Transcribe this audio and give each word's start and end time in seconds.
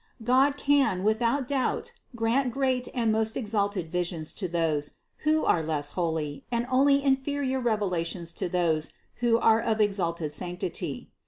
God 0.23 0.57
can 0.57 1.03
without 1.03 1.47
doubt 1.47 1.93
grant 2.15 2.51
great 2.51 2.87
and 2.95 3.13
the 3.13 3.17
most 3.19 3.37
exalted 3.37 3.91
visions 3.91 4.33
to 4.33 4.47
those, 4.47 4.93
who 5.17 5.45
are 5.45 5.61
less 5.61 5.91
holy, 5.91 6.43
and 6.51 6.65
only 6.71 7.03
inferior 7.03 7.59
revelations 7.59 8.33
to 8.33 8.49
those, 8.49 8.93
who 9.17 9.37
are 9.37 9.61
of 9.61 9.79
exalted 9.79 10.31
sanctity. 10.31 11.11